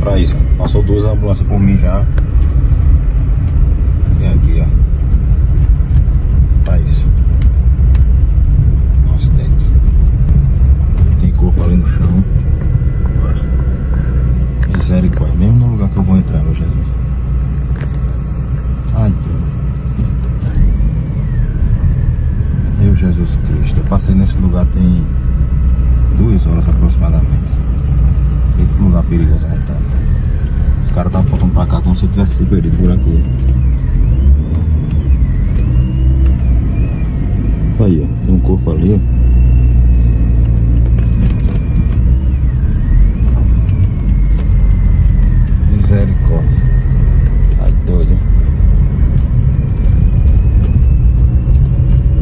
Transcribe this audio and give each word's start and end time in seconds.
pra 0.00 0.18
isso. 0.18 0.34
Passou 0.56 0.82
duas 0.82 1.04
ambulâncias 1.04 1.46
por 1.46 1.60
mim 1.60 1.76
já. 1.78 2.04
E 4.20 4.26
aqui, 4.26 4.62
ó. 4.62 4.66
Pra 6.64 6.78
isso. 6.78 7.06
Um 9.06 9.14
acidente. 9.14 9.66
Tem 11.20 11.32
corpo 11.32 11.62
ali 11.62 11.76
no 11.76 11.88
chão. 11.88 12.24
Misericórdia. 14.76 15.36
Mesmo 15.38 15.58
no 15.58 15.72
lugar 15.72 15.88
que 15.90 15.96
eu 15.96 16.02
vou 16.02 16.16
entrar, 16.16 16.42
meu 16.42 16.54
Jesus. 16.54 16.86
Ai, 18.94 19.10
Deus. 19.10 19.40
Meu 22.80 22.96
Jesus 22.96 23.38
Cristo. 23.46 23.78
Eu 23.78 23.84
passei 23.84 24.14
nesse 24.14 24.36
lugar 24.38 24.66
tem 24.66 25.06
duas 26.16 26.46
horas 26.46 26.68
aproximadamente. 26.68 27.50
Que 28.56 28.82
lugar 28.82 29.02
perigoso 29.04 29.46
arretado. 29.46 29.70
Estavam 29.70 29.80
apontando 29.80 29.89
tivesse 32.12 32.34
se 32.34 32.44
perdido 32.44 32.76
por 32.76 32.92
aqui. 32.92 33.22
Aí, 37.80 38.02
ó. 38.02 38.26
Tem 38.26 38.34
um 38.34 38.40
corpo 38.40 38.70
ali, 38.70 38.94
ó. 38.94 39.19